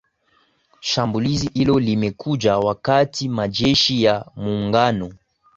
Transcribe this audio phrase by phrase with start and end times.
[0.79, 5.13] shambulizi hilo limekuja wakati majeshi ya muungano